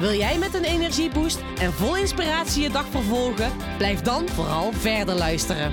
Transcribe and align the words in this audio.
Wil 0.00 0.12
jij 0.14 0.38
met 0.38 0.54
een 0.54 0.64
energieboost 0.64 1.40
en 1.58 1.72
vol 1.72 1.96
inspiratie 1.96 2.62
je 2.62 2.70
dag 2.70 2.86
vervolgen? 2.86 3.52
Blijf 3.76 4.00
dan 4.00 4.28
vooral 4.28 4.72
verder 4.72 5.14
luisteren. 5.14 5.72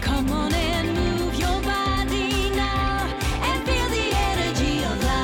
Come 0.00 0.30
on 0.30 0.52
and 0.52 0.84
move 0.94 1.36
your 1.36 1.60
body 1.60 2.48
now 2.54 3.00
and 3.42 3.62
feel 3.64 3.88
the 3.88 4.10
energy 4.32 4.84
of 4.84 5.02
life. 5.02 5.20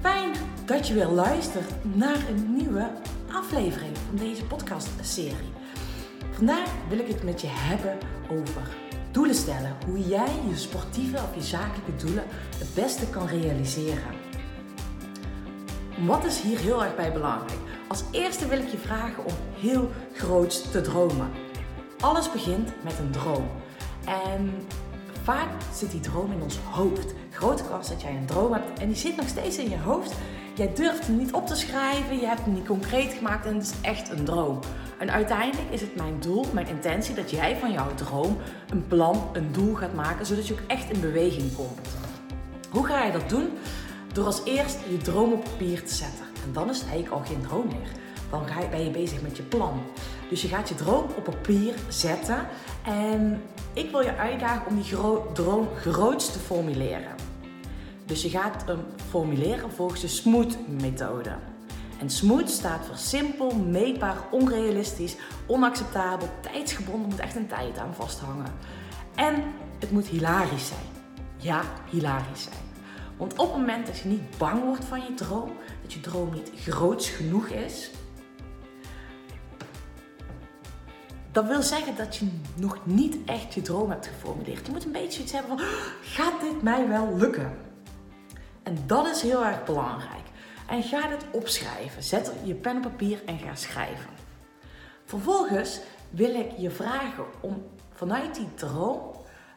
Fijn 0.00 0.32
dat 0.64 0.88
je 0.88 0.94
weer 0.94 1.06
luistert 1.06 1.70
naar 1.94 2.28
een 2.28 2.56
nieuwe 2.56 2.90
aflevering 3.32 3.96
van 4.08 4.16
deze 4.16 4.44
podcastserie. 4.44 5.52
Vandaag 6.30 6.68
wil 6.88 6.98
ik 6.98 7.08
het 7.08 7.22
met 7.22 7.40
je 7.40 7.48
hebben 7.50 7.98
over 8.30 8.62
doelen 9.10 9.34
stellen. 9.34 9.76
Hoe 9.86 10.08
jij 10.08 10.32
je 10.48 10.56
sportieve 10.56 11.16
of 11.16 11.34
je 11.34 11.42
zakelijke 11.42 11.96
doelen 12.04 12.24
het 12.58 12.74
beste 12.74 13.06
kan 13.06 13.26
realiseren. 13.26 14.14
Wat 16.06 16.24
is 16.24 16.40
hier 16.40 16.58
heel 16.58 16.84
erg 16.84 16.96
bij 16.96 17.12
belangrijk? 17.12 17.58
Als 17.88 18.04
eerste 18.10 18.48
wil 18.48 18.58
ik 18.58 18.68
je 18.68 18.78
vragen 18.78 19.24
om 19.24 19.32
heel 19.54 19.90
groot 20.14 20.70
te 20.72 20.80
dromen. 20.80 21.30
Alles 22.00 22.32
begint 22.32 22.72
met 22.84 22.98
een 22.98 23.10
droom. 23.10 23.50
En 24.04 24.66
vaak 25.22 25.48
zit 25.74 25.90
die 25.90 26.00
droom 26.00 26.32
in 26.32 26.42
ons 26.42 26.58
hoofd. 26.70 27.14
Grote 27.30 27.64
kans 27.64 27.88
dat 27.88 28.02
jij 28.02 28.16
een 28.16 28.26
droom 28.26 28.52
hebt 28.52 28.78
en 28.78 28.86
die 28.86 28.96
zit 28.96 29.16
nog 29.16 29.28
steeds 29.28 29.58
in 29.58 29.70
je 29.70 29.78
hoofd. 29.78 30.14
Jij 30.58 30.74
durft 30.74 31.06
hem 31.06 31.16
niet 31.16 31.32
op 31.32 31.46
te 31.46 31.54
schrijven, 31.54 32.18
je 32.18 32.26
hebt 32.26 32.40
hem 32.40 32.54
niet 32.54 32.66
concreet 32.66 33.12
gemaakt 33.12 33.46
en 33.46 33.54
het 33.54 33.62
is 33.62 33.72
echt 33.80 34.10
een 34.10 34.24
droom. 34.24 34.58
En 34.98 35.10
uiteindelijk 35.10 35.70
is 35.70 35.80
het 35.80 35.96
mijn 35.96 36.20
doel, 36.20 36.46
mijn 36.52 36.66
intentie, 36.66 37.14
dat 37.14 37.30
jij 37.30 37.56
van 37.56 37.72
jouw 37.72 37.94
droom 37.94 38.36
een 38.70 38.86
plan, 38.86 39.28
een 39.32 39.52
doel 39.52 39.74
gaat 39.74 39.94
maken, 39.94 40.26
zodat 40.26 40.46
je 40.46 40.52
ook 40.52 40.66
echt 40.66 40.90
in 40.90 41.00
beweging 41.00 41.54
komt. 41.54 41.88
Hoe 42.70 42.86
ga 42.86 43.04
je 43.04 43.12
dat 43.12 43.28
doen? 43.28 43.48
Door 44.12 44.24
als 44.24 44.44
eerst 44.44 44.78
je 44.88 44.96
droom 44.96 45.32
op 45.32 45.44
papier 45.44 45.84
te 45.84 45.94
zetten. 45.94 46.24
En 46.46 46.52
dan 46.52 46.70
is 46.70 46.78
het 46.80 46.88
eigenlijk 46.88 47.20
al 47.20 47.28
geen 47.28 47.42
droom 47.42 47.66
meer. 47.66 47.90
Dan 48.30 48.44
ben 48.70 48.84
je 48.84 48.90
bezig 48.90 49.22
met 49.22 49.36
je 49.36 49.42
plan. 49.42 49.82
Dus 50.30 50.42
je 50.42 50.48
gaat 50.48 50.68
je 50.68 50.74
droom 50.74 51.04
op 51.16 51.24
papier 51.24 51.74
zetten. 51.88 52.46
En 52.84 53.42
ik 53.72 53.90
wil 53.90 54.00
je 54.00 54.16
uitdagen 54.16 54.66
om 54.66 54.82
die 54.82 54.96
droom 55.32 55.68
groots 55.76 56.32
te 56.32 56.38
formuleren. 56.38 57.27
Dus 58.08 58.22
je 58.22 58.30
gaat 58.30 58.66
hem 58.66 58.80
formuleren 59.08 59.72
volgens 59.72 60.00
de 60.00 60.08
SMOOT-methode. 60.08 61.36
En 62.00 62.10
SMOOT 62.10 62.50
staat 62.50 62.86
voor 62.86 62.96
simpel, 62.96 63.54
meetbaar, 63.54 64.16
onrealistisch, 64.30 65.16
onacceptabel, 65.46 66.28
tijdsgebonden, 66.40 67.08
moet 67.08 67.18
echt 67.18 67.36
een 67.36 67.46
tijd 67.46 67.78
aan 67.78 67.94
vasthangen. 67.94 68.52
En 69.14 69.34
het 69.78 69.90
moet 69.90 70.06
hilarisch 70.06 70.66
zijn. 70.66 70.86
Ja, 71.36 71.62
hilarisch 71.90 72.42
zijn. 72.42 72.66
Want 73.16 73.32
op 73.32 73.48
het 73.48 73.56
moment 73.56 73.86
dat 73.86 73.98
je 73.98 74.08
niet 74.08 74.38
bang 74.38 74.64
wordt 74.64 74.84
van 74.84 75.00
je 75.00 75.14
droom, 75.14 75.52
dat 75.82 75.92
je 75.92 76.00
droom 76.00 76.32
niet 76.32 76.50
groots 76.56 77.08
genoeg 77.08 77.46
is, 77.46 77.90
dat 81.32 81.46
wil 81.46 81.62
zeggen 81.62 81.96
dat 81.96 82.16
je 82.16 82.28
nog 82.54 82.78
niet 82.84 83.16
echt 83.24 83.54
je 83.54 83.62
droom 83.62 83.90
hebt 83.90 84.06
geformuleerd. 84.06 84.66
Je 84.66 84.72
moet 84.72 84.84
een 84.84 84.92
beetje 84.92 85.22
iets 85.22 85.32
hebben 85.32 85.58
van, 85.58 85.66
gaat 86.02 86.40
dit 86.40 86.62
mij 86.62 86.88
wel 86.88 87.16
lukken? 87.16 87.67
En 88.68 88.78
dat 88.86 89.06
is 89.06 89.22
heel 89.22 89.44
erg 89.44 89.64
belangrijk. 89.64 90.26
En 90.66 90.82
ga 90.82 91.08
dit 91.08 91.24
opschrijven. 91.30 92.02
Zet 92.02 92.32
je 92.44 92.54
pen 92.54 92.76
op 92.76 92.82
papier 92.82 93.22
en 93.24 93.38
ga 93.38 93.54
schrijven. 93.54 94.10
Vervolgens 95.04 95.80
wil 96.10 96.34
ik 96.34 96.50
je 96.58 96.70
vragen 96.70 97.24
om 97.40 97.66
vanuit 97.92 98.34
die 98.34 98.54
droom 98.54 99.00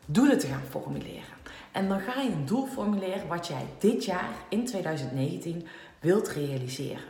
doelen 0.05 0.39
te 0.39 0.47
gaan 0.47 0.63
formuleren. 0.69 1.35
En 1.72 1.88
dan 1.88 1.99
ga 1.99 2.22
je 2.22 2.29
een 2.29 2.45
doel 2.45 2.66
formuleren 2.66 3.27
wat 3.27 3.47
jij 3.47 3.66
dit 3.79 4.05
jaar 4.05 4.29
in 4.49 4.66
2019 4.66 5.67
wilt 5.99 6.28
realiseren. 6.28 7.09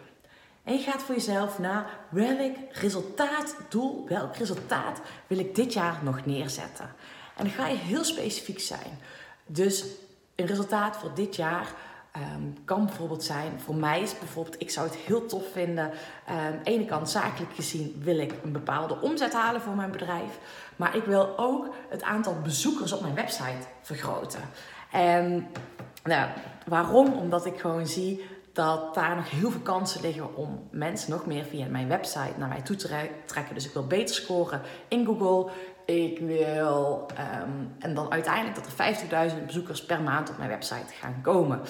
En 0.63 0.73
je 0.73 0.79
gaat 0.79 1.01
voor 1.01 1.15
jezelf 1.15 1.59
na 1.59 1.85
welk 2.09 2.55
resultaatdoel, 2.71 4.05
welk 4.07 4.35
resultaat 4.35 5.01
wil 5.27 5.39
ik 5.39 5.55
dit 5.55 5.73
jaar 5.73 5.99
nog 6.03 6.25
neerzetten. 6.25 6.89
En 7.35 7.43
dan 7.43 7.53
ga 7.53 7.67
je 7.67 7.77
heel 7.77 8.03
specifiek 8.03 8.59
zijn. 8.59 8.99
Dus 9.45 9.85
een 10.35 10.45
resultaat 10.45 10.97
voor 10.97 11.13
dit 11.13 11.35
jaar 11.35 11.89
ehm, 12.11 12.41
kan 12.65 12.85
bijvoorbeeld 12.85 13.23
zijn, 13.23 13.59
voor 13.59 13.75
mij 13.75 14.01
is 14.01 14.19
bijvoorbeeld, 14.19 14.61
ik 14.61 14.69
zou 14.69 14.87
het 14.87 14.95
heel 14.95 15.25
tof 15.25 15.43
vinden. 15.51 15.91
De 16.25 16.71
ene 16.71 16.85
kant 16.85 17.09
zakelijk 17.09 17.53
gezien 17.53 17.95
wil 18.03 18.17
ik 18.19 18.33
een 18.43 18.51
bepaalde 18.51 19.01
omzet 19.01 19.33
halen 19.33 19.61
voor 19.61 19.75
mijn 19.75 19.91
bedrijf. 19.91 20.39
Maar 20.75 20.95
ik 20.95 21.03
wil 21.03 21.37
ook 21.37 21.73
het 21.89 22.03
aantal 22.03 22.35
bezoekers 22.43 22.91
op 22.91 23.01
mijn 23.01 23.15
website 23.15 23.67
vergroten. 23.81 24.41
En 24.91 25.47
nou, 26.03 26.29
waarom? 26.67 27.13
Omdat 27.13 27.45
ik 27.45 27.59
gewoon 27.59 27.87
zie 27.87 28.25
dat 28.53 28.93
daar 28.93 29.15
nog 29.15 29.29
heel 29.29 29.51
veel 29.51 29.61
kansen 29.61 30.01
liggen 30.01 30.35
om 30.35 30.67
mensen 30.71 31.11
nog 31.11 31.25
meer 31.25 31.43
via 31.43 31.65
mijn 31.65 31.87
website 31.87 32.33
naar 32.37 32.47
mij 32.47 32.61
toe 32.61 32.75
te 32.75 32.87
re- 32.87 33.11
trekken. 33.25 33.53
Dus 33.53 33.65
ik 33.65 33.73
wil 33.73 33.87
beter 33.87 34.15
scoren 34.15 34.61
in 34.87 35.05
Google. 35.05 35.51
Ik 35.85 36.19
wil, 36.19 37.05
ehm, 37.15 37.49
en 37.81 37.93
dan 37.93 38.11
uiteindelijk 38.11 38.55
dat 38.55 38.65
er 38.65 39.31
50.000 39.31 39.45
bezoekers 39.45 39.85
per 39.85 40.01
maand 40.01 40.29
op 40.29 40.37
mijn 40.37 40.49
website 40.49 40.93
gaan 40.99 41.19
komen. 41.21 41.61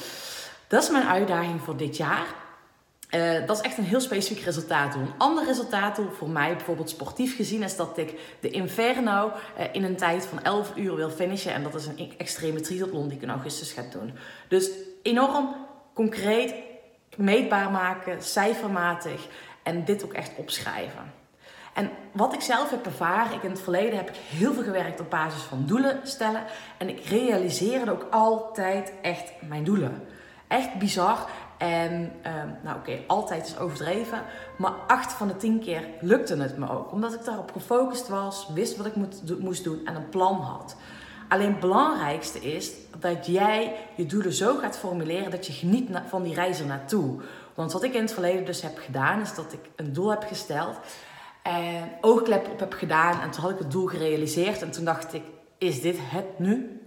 Dat 0.67 0.83
is 0.83 0.89
mijn 0.89 1.07
uitdaging 1.07 1.61
voor 1.61 1.77
dit 1.77 1.97
jaar. 1.97 2.25
Eh, 3.09 3.45
dat 3.45 3.57
is 3.57 3.63
echt 3.63 3.77
een 3.77 3.83
heel 3.83 3.99
specifiek 3.99 4.43
resultaatdoel. 4.43 5.01
Een 5.01 5.17
ander 5.17 5.45
resultaatdoel 5.45 6.09
voor 6.09 6.29
mij, 6.29 6.55
bijvoorbeeld 6.55 6.89
sportief 6.89 7.35
gezien, 7.35 7.63
is 7.63 7.75
dat 7.75 7.97
ik 7.97 8.19
de 8.39 8.49
Inferno 8.49 9.31
eh, 9.57 9.65
in 9.71 9.83
een 9.83 9.95
tijd 9.95 10.25
van 10.25 10.43
11 10.43 10.71
uur 10.75 10.95
wil 10.95 11.09
finishen. 11.09 11.53
En 11.53 11.63
dat 11.63 11.75
is 11.75 11.85
een 11.85 12.13
extreme 12.17 12.59
triathlon 12.59 13.07
die 13.07 13.17
ik 13.17 13.23
in 13.23 13.29
augustus 13.29 13.71
ga 13.71 13.81
doen. 13.91 14.13
Dus 14.47 14.69
enorm 15.01 15.55
concreet, 15.93 16.53
meetbaar 17.17 17.71
maken, 17.71 18.23
cijfermatig 18.23 19.27
en 19.63 19.85
dit 19.85 20.03
ook 20.03 20.13
echt 20.13 20.31
opschrijven. 20.35 21.20
En 21.73 21.89
wat 22.11 22.33
ik 22.33 22.41
zelf 22.41 22.69
heb 22.69 22.85
ervaren, 22.85 23.33
ik 23.33 23.43
in 23.43 23.49
het 23.49 23.61
verleden 23.61 23.97
heb 23.97 24.09
ik 24.09 24.15
heel 24.15 24.53
veel 24.53 24.63
gewerkt 24.63 24.99
op 24.99 25.09
basis 25.09 25.41
van 25.41 25.63
doelen 25.65 25.99
stellen. 26.03 26.43
En 26.77 26.89
ik 26.89 27.05
realiseerde 27.05 27.91
ook 27.91 28.07
altijd 28.09 28.93
echt 29.01 29.31
mijn 29.47 29.63
doelen. 29.63 30.03
Echt 30.47 30.73
bizar. 30.73 31.27
En 31.57 32.11
ehm, 32.21 32.47
nou 32.63 32.77
oké, 32.77 32.99
altijd 33.07 33.47
is 33.47 33.57
overdreven. 33.57 34.21
Maar 34.57 34.73
acht 34.87 35.13
van 35.13 35.27
de 35.27 35.37
tien 35.37 35.59
keer 35.59 35.83
lukte 35.99 36.35
het 36.35 36.57
me 36.57 36.69
ook. 36.69 36.91
Omdat 36.91 37.13
ik 37.13 37.25
daarop 37.25 37.51
gefocust 37.51 38.07
was, 38.07 38.47
wist 38.53 38.77
wat 38.77 38.85
ik 38.85 38.95
moest 39.39 39.63
doen 39.63 39.81
en 39.85 39.95
een 39.95 40.09
plan 40.09 40.35
had. 40.35 40.75
Alleen 41.29 41.51
het 41.51 41.59
belangrijkste 41.59 42.39
is 42.39 42.71
dat 42.99 43.25
jij 43.25 43.75
je 43.95 44.05
doelen 44.05 44.33
zo 44.33 44.55
gaat 44.55 44.77
formuleren 44.77 45.31
dat 45.31 45.47
je 45.47 45.53
geniet 45.53 45.89
van 46.07 46.23
die 46.23 46.33
reis 46.33 46.59
er 46.59 46.65
naartoe. 46.65 47.21
Want 47.53 47.71
wat 47.71 47.83
ik 47.83 47.93
in 47.93 48.01
het 48.01 48.13
verleden 48.13 48.45
dus 48.45 48.61
heb 48.61 48.77
gedaan, 48.77 49.21
is 49.21 49.35
dat 49.35 49.53
ik 49.53 49.59
een 49.75 49.93
doel 49.93 50.09
heb 50.09 50.23
gesteld. 50.23 50.77
En 51.43 51.91
oogklep 52.01 52.47
op 52.47 52.59
heb 52.59 52.73
gedaan. 52.73 53.21
En 53.21 53.31
toen 53.31 53.41
had 53.41 53.51
ik 53.51 53.59
het 53.59 53.71
doel 53.71 53.85
gerealiseerd. 53.85 54.61
En 54.61 54.71
toen 54.71 54.85
dacht 54.85 55.13
ik, 55.13 55.23
is 55.57 55.81
dit 55.81 55.97
het 55.99 56.39
nu? 56.39 56.81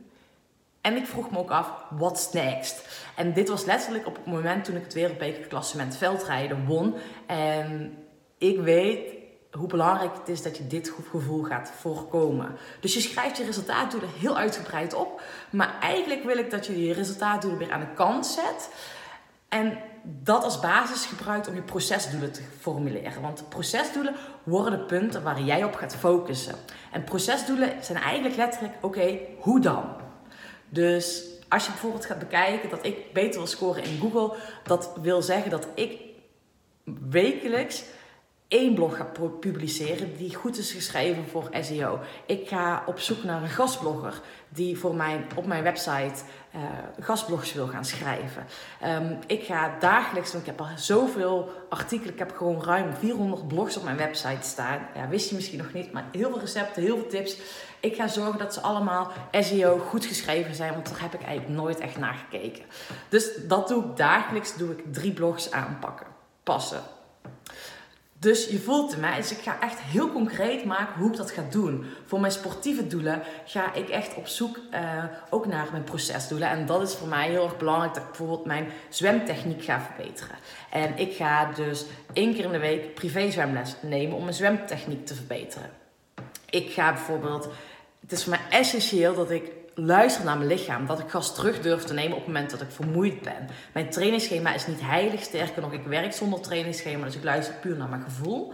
En 0.81 0.97
ik 0.97 1.07
vroeg 1.07 1.31
me 1.31 1.39
ook 1.39 1.51
af, 1.51 1.71
what's 1.91 2.33
next? 2.33 3.05
En 3.17 3.33
dit 3.33 3.49
was 3.49 3.65
letterlijk 3.65 4.07
op 4.07 4.15
het 4.15 4.27
moment 4.27 4.65
toen 4.65 4.77
ik 4.77 4.83
het 4.83 4.95
wereldbekerklassement 4.95 5.97
veldrijden 5.97 6.67
won. 6.67 6.95
En 7.27 7.99
ik 8.39 8.61
weet 8.61 9.12
hoe 9.51 9.67
belangrijk 9.67 10.15
het 10.15 10.29
is 10.29 10.43
dat 10.43 10.57
je 10.57 10.67
dit 10.67 10.95
gevoel 11.11 11.43
gaat 11.43 11.73
voorkomen. 11.79 12.57
Dus 12.81 12.95
je 12.95 13.00
schrijft 13.00 13.37
je 13.37 13.45
resultaatdoelen 13.45 14.11
heel 14.19 14.37
uitgebreid 14.37 14.95
op. 14.95 15.23
Maar 15.50 15.79
eigenlijk 15.81 16.25
wil 16.25 16.39
ik 16.39 16.50
dat 16.50 16.67
je 16.67 16.85
je 16.85 16.93
resultaatdoelen 16.93 17.59
weer 17.59 17.73
aan 17.73 17.81
de 17.81 17.95
kant 17.95 18.27
zet. 18.27 18.71
En 19.55 19.79
dat 20.03 20.45
als 20.45 20.61
basis 20.61 21.06
gebruikt 21.06 21.49
om 21.49 21.55
je 21.55 21.62
procesdoelen 21.62 22.33
te 22.33 22.43
formuleren. 22.61 23.23
Want 23.23 23.49
procesdoelen 23.49 24.15
worden 24.43 24.79
de 24.79 24.85
punten 24.85 25.23
waar 25.23 25.41
jij 25.41 25.65
op 25.65 25.75
gaat 25.75 25.97
focussen. 25.97 26.55
En 26.93 27.05
procesdoelen 27.05 27.73
zijn 27.81 27.99
eigenlijk 27.99 28.37
letterlijk, 28.37 28.75
oké, 28.81 29.19
hoe 29.39 29.61
dan? 29.61 29.85
Dus 30.69 31.25
als 31.49 31.65
je 31.65 31.71
bijvoorbeeld 31.71 32.06
gaat 32.06 32.19
bekijken 32.19 32.71
dat 32.71 32.87
ik 32.87 33.12
beter 33.12 33.41
wil 33.41 33.47
scoren 33.47 33.85
in 33.85 33.99
Google, 34.01 34.37
dat 34.65 34.91
wil 35.03 35.23
zeggen 35.23 35.51
dat 35.51 35.67
ik 35.75 36.00
wekelijks 37.11 37.85
één 38.49 38.75
blog 38.75 38.96
ga 38.96 39.05
pu- 39.05 39.29
publiceren 39.29 40.17
die 40.17 40.35
goed 40.35 40.58
is 40.58 40.73
geschreven 40.73 41.25
voor 41.29 41.49
SEO. 41.61 42.00
Ik 42.26 42.49
ga 42.49 42.82
op 42.87 42.99
zoek 42.99 43.25
naar 43.25 43.43
een 43.43 43.49
gastblogger 43.49 44.20
die 44.49 44.79
voor 44.79 44.94
mijn, 44.94 45.26
op 45.35 45.46
mijn 45.46 45.62
website 45.62 46.23
eh, 46.52 46.61
gastblogs 47.00 47.52
wil 47.52 47.67
gaan 47.67 47.85
schrijven. 47.85 48.46
Ehm, 48.81 49.14
ik 49.26 49.44
ga 49.44 49.76
dagelijks, 49.81 50.32
want 50.32 50.46
ik 50.46 50.50
heb 50.50 50.61
al 50.61 50.73
zoveel 50.76 51.50
artikelen, 51.69 52.12
ik 52.12 52.19
heb 52.19 52.37
gewoon 52.37 52.62
ruim 52.62 52.94
400 52.94 53.49
blogs 53.49 53.76
op 53.76 53.85
mijn 53.85 53.96
website 53.96 54.49
staan. 54.49 54.87
Ja, 54.94 55.08
wist 55.08 55.29
je 55.29 55.35
misschien 55.35 55.58
nog 55.58 55.73
niet, 55.73 55.93
maar 55.93 56.05
heel 56.12 56.31
veel 56.31 56.40
recepten, 56.40 56.82
heel 56.82 56.97
veel 56.97 57.08
tips. 57.08 57.37
Ik 57.81 57.94
ga 57.94 58.08
zorgen 58.08 58.38
dat 58.38 58.55
ze 58.55 58.61
allemaal 58.61 59.11
SEO 59.31 59.79
goed 59.79 60.05
geschreven 60.05 60.55
zijn, 60.55 60.73
want 60.73 60.88
daar 60.88 61.00
heb 61.00 61.14
ik 61.14 61.23
eigenlijk 61.23 61.58
nooit 61.58 61.79
echt 61.81 61.99
naar 61.99 62.14
gekeken. 62.31 62.64
Dus 63.08 63.31
dat 63.47 63.69
doe 63.69 63.85
ik 63.85 63.97
dagelijks, 63.97 64.56
doe 64.56 64.70
ik 64.70 64.93
drie 64.93 65.12
blogs 65.12 65.50
aanpakken, 65.50 66.06
passen. 66.43 66.81
Dus 68.25 68.49
je 68.49 68.59
voelt 68.59 68.97
mij. 68.97 69.17
Dus 69.17 69.32
ik 69.32 69.43
ga 69.43 69.61
echt 69.61 69.79
heel 69.81 70.12
concreet 70.12 70.65
maken 70.65 71.00
hoe 71.00 71.11
ik 71.11 71.17
dat 71.17 71.31
ga 71.31 71.43
doen. 71.50 71.85
Voor 72.06 72.21
mijn 72.21 72.32
sportieve 72.32 72.87
doelen 72.87 73.23
ga 73.44 73.75
ik 73.75 73.88
echt 73.88 74.15
op 74.15 74.26
zoek 74.26 74.59
eh, 74.71 75.05
ook 75.31 75.47
naar 75.47 75.69
mijn 75.71 75.85
procesdoelen. 75.85 76.49
En 76.49 76.67
dat 76.67 76.82
is 76.82 76.94
voor 76.94 77.09
mij 77.09 77.29
heel 77.29 77.44
erg 77.44 77.56
belangrijk 77.56 77.94
dat 77.94 78.03
ik 78.03 78.09
bijvoorbeeld 78.09 78.44
mijn 78.44 78.67
zwemtechniek 78.88 79.65
ga 79.65 79.81
verbeteren. 79.81 80.37
En 80.71 80.99
ik 80.99 81.15
ga 81.15 81.53
dus 81.53 81.85
één 82.12 82.35
keer 82.35 82.44
in 82.44 82.53
de 82.53 82.59
week 82.59 82.94
privé 82.94 83.31
zwemles 83.31 83.75
nemen 83.81 84.17
om 84.17 84.23
mijn 84.23 84.35
zwemtechniek 84.35 85.06
te 85.06 85.15
verbeteren. 85.15 85.71
Ik 86.50 86.73
ga 86.73 86.93
bijvoorbeeld, 86.93 87.49
het 88.00 88.12
is 88.12 88.23
voor 88.23 88.31
mij 88.31 88.59
essentieel 88.59 89.15
dat 89.15 89.31
ik 89.31 89.50
luister 89.75 90.25
naar 90.25 90.37
mijn 90.37 90.49
lichaam. 90.49 90.87
Dat 90.87 90.99
ik 90.99 91.09
gas 91.09 91.35
terug 91.35 91.61
durf 91.61 91.82
te 91.85 91.94
nemen 91.94 92.12
op 92.12 92.25
het 92.25 92.26
moment 92.26 92.50
dat 92.50 92.61
ik 92.61 92.71
vermoeid 92.71 93.23
ben. 93.23 93.49
Mijn 93.73 93.91
trainingsschema 93.91 94.55
is 94.55 94.67
niet 94.67 94.81
heilig. 94.81 95.23
Sterker 95.23 95.62
nog, 95.62 95.73
ik 95.73 95.85
werk 95.85 96.12
zonder 96.12 96.41
trainingsschema. 96.41 97.05
Dus 97.05 97.17
ik 97.17 97.25
luister 97.25 97.55
puur 97.55 97.76
naar 97.76 97.88
mijn 97.88 98.03
gevoel. 98.03 98.53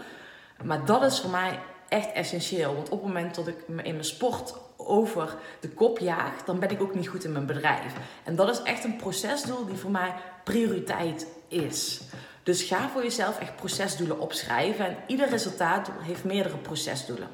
Maar 0.65 0.85
dat 0.85 1.03
is 1.03 1.21
voor 1.21 1.31
mij 1.31 1.59
echt 1.89 2.13
essentieel. 2.13 2.75
Want 2.75 2.89
op 2.89 2.99
het 3.03 3.13
moment 3.13 3.35
dat 3.35 3.47
ik 3.47 3.57
me 3.67 3.83
in 3.83 3.93
mijn 3.93 4.05
sport 4.05 4.55
over 4.77 5.37
de 5.61 5.69
kop 5.69 5.99
jaag, 5.99 6.45
dan 6.45 6.59
ben 6.59 6.71
ik 6.71 6.83
ook 6.83 6.95
niet 6.95 7.09
goed 7.09 7.25
in 7.25 7.33
mijn 7.33 7.47
bedrijf. 7.47 7.93
En 8.25 8.37
dat 8.37 8.49
is 8.49 8.63
echt 8.63 8.85
een 8.85 8.97
procesdoel 8.97 9.67
die 9.67 9.77
voor 9.77 9.91
mij 9.91 10.15
prioriteit 10.45 11.27
is. 11.49 12.01
Dus 12.43 12.63
ga 12.63 12.89
voor 12.89 13.03
jezelf 13.03 13.39
echt 13.39 13.57
procesdoelen 13.57 14.21
opschrijven. 14.21 14.87
En 14.87 14.97
ieder 15.07 15.29
resultaatdoel 15.29 16.01
heeft 16.01 16.25
meerdere 16.25 16.57
procesdoelen. 16.57 17.29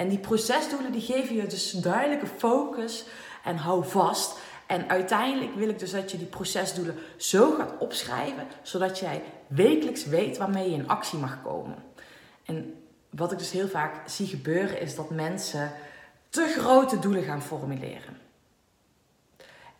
En 0.00 0.08
die 0.08 0.18
procesdoelen 0.18 0.92
die 0.92 1.00
geven 1.00 1.36
je 1.36 1.46
dus 1.46 1.70
duidelijke 1.70 2.26
focus 2.26 3.04
en 3.44 3.56
hou 3.56 3.84
vast. 3.84 4.38
En 4.66 4.88
uiteindelijk 4.88 5.54
wil 5.54 5.68
ik 5.68 5.78
dus 5.78 5.90
dat 5.90 6.10
je 6.10 6.18
die 6.18 6.26
procesdoelen 6.26 6.96
zo 7.16 7.54
gaat 7.54 7.72
opschrijven, 7.78 8.46
zodat 8.62 8.98
jij 8.98 9.22
wekelijks 9.46 10.04
weet 10.04 10.38
waarmee 10.38 10.70
je 10.70 10.76
in 10.76 10.88
actie 10.88 11.18
mag 11.18 11.42
komen. 11.42 11.76
En 12.44 12.74
wat 13.10 13.32
ik 13.32 13.38
dus 13.38 13.50
heel 13.50 13.68
vaak 13.68 14.08
zie 14.08 14.26
gebeuren 14.26 14.80
is 14.80 14.94
dat 14.94 15.10
mensen 15.10 15.72
te 16.28 16.54
grote 16.58 16.98
doelen 16.98 17.22
gaan 17.22 17.42
formuleren. 17.42 18.18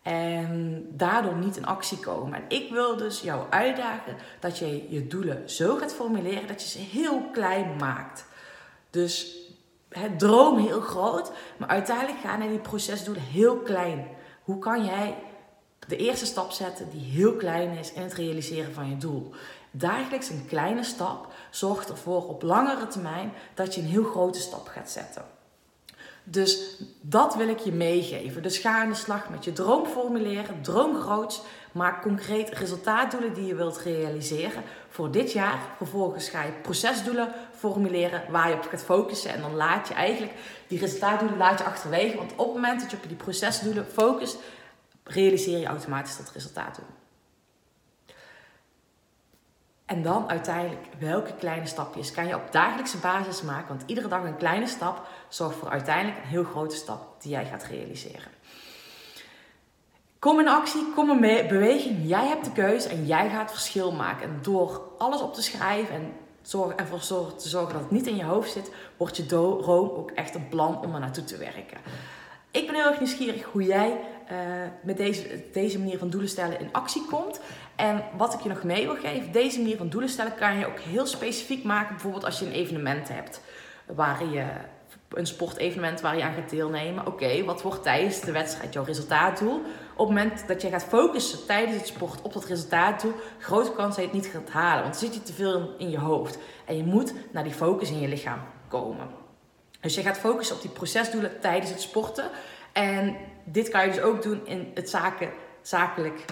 En 0.02 0.87
daardoor 0.90 1.37
niet 1.37 1.56
in 1.56 1.66
actie 1.66 1.99
komen. 1.99 2.34
En 2.34 2.44
ik 2.49 2.70
wil 2.70 2.96
dus 2.96 3.20
jou 3.20 3.50
uitdagen 3.50 4.16
dat 4.40 4.58
je 4.58 4.87
je 4.90 5.06
doelen 5.06 5.50
zo 5.50 5.76
gaat 5.76 5.94
formuleren 5.94 6.46
dat 6.46 6.62
je 6.62 6.69
ze 6.69 6.78
heel 6.78 7.31
klein 7.32 7.76
maakt. 7.76 8.25
Dus 8.90 9.39
droom 10.16 10.58
heel 10.58 10.81
groot, 10.81 11.32
maar 11.56 11.69
uiteindelijk 11.69 12.19
gaan 12.19 12.38
naar 12.38 12.48
die 12.48 12.58
procesdoelen 12.58 13.22
heel 13.22 13.56
klein. 13.56 14.06
Hoe 14.42 14.58
kan 14.58 14.84
jij 14.84 15.16
de 15.87 15.96
eerste 15.96 16.26
stap 16.26 16.50
zetten 16.50 16.90
die 16.90 17.00
heel 17.00 17.32
klein 17.32 17.70
is 17.70 17.92
in 17.92 18.02
het 18.02 18.14
realiseren 18.14 18.75
van 18.75 18.88
je 18.88 18.96
doel? 18.96 19.31
Dagelijks 19.70 20.28
een 20.28 20.46
kleine 20.46 20.84
stap 20.84 21.32
zorgt 21.50 21.88
ervoor 21.88 22.28
op 22.28 22.42
langere 22.42 22.87
termijn 22.87 23.32
dat 23.54 23.75
je 23.75 23.81
een 23.81 23.87
heel 23.87 24.04
grote 24.04 24.40
stap 24.40 24.69
gaat 24.69 24.90
zetten. 24.90 25.25
Dus 26.30 26.76
dat 27.00 27.34
wil 27.34 27.48
ik 27.48 27.58
je 27.58 27.72
meegeven. 27.72 28.42
Dus 28.42 28.58
ga 28.58 28.80
aan 28.80 28.88
de 28.88 28.94
slag 28.94 29.28
met 29.28 29.44
je 29.44 29.52
droom 29.52 29.86
formuleren, 29.86 30.62
droom 30.62 31.00
groots. 31.00 31.42
Maak 31.72 32.02
concreet 32.02 32.50
resultaatdoelen 32.50 33.34
die 33.34 33.46
je 33.46 33.54
wilt 33.54 33.78
realiseren 33.78 34.62
voor 34.88 35.10
dit 35.10 35.32
jaar. 35.32 35.58
Vervolgens 35.76 36.28
ga 36.28 36.42
je 36.42 36.52
procesdoelen 36.52 37.32
formuleren 37.56 38.22
waar 38.30 38.48
je 38.48 38.54
op 38.54 38.66
gaat 38.70 38.82
focussen. 38.82 39.30
En 39.30 39.40
dan 39.40 39.54
laat 39.54 39.88
je 39.88 39.94
eigenlijk 39.94 40.32
die 40.68 40.78
resultaatdoelen 40.78 41.38
laat 41.38 41.58
je 41.58 41.64
achterwege. 41.64 42.16
Want 42.16 42.32
op 42.32 42.46
het 42.46 42.54
moment 42.54 42.80
dat 42.80 42.90
je 42.90 42.96
op 42.96 43.08
die 43.08 43.16
procesdoelen 43.16 43.86
focust, 43.92 44.38
realiseer 45.04 45.58
je 45.58 45.66
automatisch 45.66 46.16
dat 46.16 46.30
resultaatdoel. 46.34 47.00
En 49.90 50.02
dan 50.02 50.28
uiteindelijk, 50.28 50.87
welke 50.98 51.34
kleine 51.34 51.66
stapjes 51.66 52.12
kan 52.12 52.26
je 52.26 52.34
op 52.34 52.52
dagelijkse 52.52 52.98
basis 52.98 53.42
maken? 53.42 53.69
Want 53.69 53.82
iedere 53.87 54.08
dag 54.08 54.25
een 54.25 54.37
kleine 54.37 54.66
stap 54.66 55.06
zorgt 55.28 55.56
voor 55.56 55.70
uiteindelijk 55.70 56.19
een 56.19 56.28
heel 56.28 56.44
grote 56.44 56.76
stap 56.76 57.22
die 57.22 57.31
jij 57.31 57.44
gaat 57.44 57.64
realiseren. 57.64 58.31
Kom 60.19 60.40
in 60.40 60.48
actie, 60.48 60.92
kom 60.94 61.10
in 61.10 61.48
beweging. 61.48 62.08
Jij 62.08 62.26
hebt 62.26 62.44
de 62.44 62.52
keuze 62.52 62.88
en 62.88 63.06
jij 63.06 63.31
gaat 63.31 63.50
verschil 63.50 63.92
maken. 63.92 64.28
En 64.28 64.38
door 64.42 64.82
alles 64.98 65.20
op 65.20 65.34
te 65.34 65.42
schrijven 65.42 65.94
en 65.94 66.12
ervoor 66.76 67.34
te 67.37 67.48
zorgen 67.48 67.72
dat 67.72 67.82
het 67.82 67.90
niet 67.90 68.06
in 68.06 68.16
je 68.16 68.25
hoofd 68.25 68.50
zit, 68.50 68.72
wordt 68.96 69.16
je 69.16 69.26
droom 69.26 69.90
ook 69.90 70.10
echt 70.10 70.34
een 70.34 70.48
plan 70.48 70.81
om 70.81 70.94
er 70.94 71.00
naartoe 71.00 71.25
te 71.25 71.37
werken. 71.37 71.78
Ik 72.50 72.66
ben 72.66 72.75
heel 72.75 72.87
erg 72.87 72.98
nieuwsgierig 72.98 73.44
hoe 73.44 73.62
jij 73.62 74.00
eh, 74.30 74.36
met 74.82 74.96
deze, 74.96 75.44
deze 75.52 75.78
manier 75.78 75.98
van 75.98 76.10
doelen 76.10 76.28
stellen 76.28 76.60
in 76.60 76.72
actie 76.72 77.06
komt. 77.06 77.40
En 77.76 78.02
wat 78.16 78.34
ik 78.34 78.40
je 78.40 78.48
nog 78.48 78.62
mee 78.62 78.86
wil 78.86 78.96
geven, 78.96 79.32
deze 79.32 79.60
manier 79.60 79.76
van 79.76 79.88
doelen 79.88 80.10
stellen 80.10 80.34
kan 80.34 80.58
je 80.58 80.66
ook 80.66 80.78
heel 80.78 81.06
specifiek 81.06 81.64
maken. 81.64 81.94
Bijvoorbeeld 81.94 82.24
als 82.24 82.38
je 82.38 82.46
een 82.46 82.52
evenement 82.52 83.08
hebt, 83.08 83.40
waar 83.86 84.24
je 84.24 84.44
een 85.08 85.26
sportevenement 85.26 86.00
waar 86.00 86.16
je 86.16 86.22
aan 86.22 86.34
gaat 86.34 86.50
deelnemen. 86.50 87.06
Oké, 87.06 87.44
wat 87.44 87.62
wordt 87.62 87.82
tijdens 87.82 88.20
de 88.20 88.32
wedstrijd 88.32 88.72
jouw 88.72 88.84
resultaatdoel? 88.84 89.62
Op 89.96 90.08
het 90.08 90.16
moment 90.16 90.48
dat 90.48 90.62
je 90.62 90.68
gaat 90.68 90.84
focussen 90.84 91.46
tijdens 91.46 91.76
het 91.76 91.86
sport 91.86 92.22
op 92.22 92.32
dat 92.32 92.44
resultaatdoel, 92.44 93.12
grote 93.38 93.72
kans 93.72 93.96
dat 93.96 94.04
je 94.04 94.10
het 94.10 94.22
niet 94.22 94.26
gaat 94.26 94.50
halen. 94.50 94.82
Want 94.82 95.00
dan 95.00 95.02
zit 95.02 95.14
je 95.14 95.22
te 95.22 95.32
veel 95.32 95.58
in, 95.58 95.68
in 95.78 95.90
je 95.90 95.98
hoofd. 95.98 96.38
En 96.66 96.76
je 96.76 96.84
moet 96.84 97.14
naar 97.32 97.44
die 97.44 97.52
focus 97.52 97.90
in 97.90 98.00
je 98.00 98.08
lichaam 98.08 98.40
komen. 98.68 99.08
Dus 99.80 99.94
je 99.94 100.02
gaat 100.02 100.18
focussen 100.18 100.56
op 100.56 100.62
die 100.62 100.70
procesdoelen 100.70 101.40
tijdens 101.40 101.70
het 101.70 101.80
sporten. 101.80 102.30
En 102.72 103.17
dit 103.44 103.69
kan 103.69 103.87
je 103.87 103.93
dus 103.93 104.00
ook 104.00 104.22
doen 104.22 104.46
in 104.46 104.70
het 104.75 104.90
zaken, 104.90 105.31
zakelijk 105.62 106.25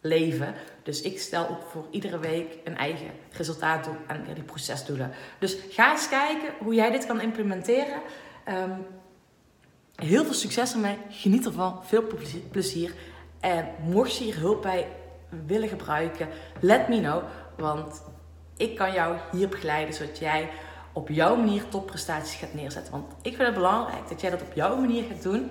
leven. 0.00 0.54
Dus 0.82 1.02
ik 1.02 1.18
stel 1.20 1.48
ook 1.48 1.62
voor 1.70 1.86
iedere 1.90 2.18
week 2.18 2.58
een 2.64 2.76
eigen 2.76 3.10
resultaatdoel 3.30 3.96
en 4.06 4.24
die 4.34 4.42
procesdoelen. 4.42 5.10
Dus 5.38 5.56
ga 5.70 5.92
eens 5.92 6.08
kijken 6.08 6.48
hoe 6.58 6.74
jij 6.74 6.90
dit 6.90 7.06
kan 7.06 7.20
implementeren. 7.20 8.00
Ehm, 8.44 8.78
heel 9.94 10.24
veel 10.24 10.34
succes 10.34 10.72
ermee. 10.72 10.98
Geniet 11.08 11.46
ervan. 11.46 11.80
Veel 11.84 12.04
plezier. 12.50 12.92
En 13.40 13.68
mocht 13.82 14.16
je 14.16 14.24
hier 14.24 14.38
hulp 14.38 14.62
bij 14.62 14.86
willen 15.46 15.68
gebruiken, 15.68 16.28
let 16.60 16.88
me 16.88 16.98
know. 16.98 17.22
Want 17.56 18.02
ik 18.56 18.76
kan 18.76 18.92
jou 18.92 19.16
hier 19.32 19.48
begeleiden 19.48 19.94
zodat 19.94 20.18
jij 20.18 20.50
op 20.92 21.08
jouw 21.08 21.36
manier 21.36 21.68
topprestaties 21.68 22.38
gaat 22.38 22.54
neerzetten. 22.54 22.92
Want 22.92 23.12
ik 23.22 23.34
vind 23.34 23.46
het 23.46 23.54
belangrijk 23.54 24.08
dat 24.08 24.20
jij 24.20 24.30
dat 24.30 24.42
op 24.42 24.52
jouw 24.54 24.76
manier 24.76 25.04
gaat 25.04 25.22
doen. 25.22 25.50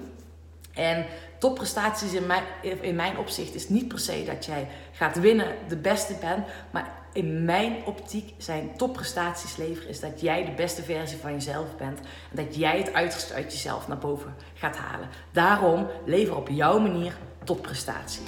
En 0.76 1.06
topprestaties 1.38 2.14
in 2.14 2.26
mijn, 2.26 2.44
in 2.82 2.96
mijn 2.96 3.18
opzicht 3.18 3.56
is 3.56 3.70
niet 3.70 3.88
per 3.88 4.00
se 4.00 4.24
dat 4.26 4.46
jij 4.46 4.68
gaat 4.92 5.20
winnen, 5.20 5.56
de 5.68 5.78
beste 5.78 6.14
bent. 6.22 6.46
Maar 6.72 6.92
in 7.14 7.46
mijn 7.46 7.76
optiek 7.86 8.34
zijn 8.38 8.78
topprestaties 8.78 9.58
leveren 9.58 9.90
is 9.90 10.00
dat 10.00 10.22
jij 10.22 10.46
de 10.46 10.52
beste 10.52 10.84
versie 10.84 11.18
van 11.18 11.32
jezelf 11.32 11.76
bent. 11.78 12.00
En 12.00 12.46
dat 12.46 12.56
jij 12.56 12.78
het 12.78 12.94
uiterste 12.94 13.34
uit 13.34 13.52
jezelf 13.52 13.88
naar 13.88 13.98
boven 13.98 14.36
gaat 14.54 14.78
halen. 14.78 15.10
Daarom 15.32 15.88
lever 16.06 16.36
op 16.36 16.50
jouw 16.50 16.80
manier 16.80 17.14
topprestaties. 17.44 18.22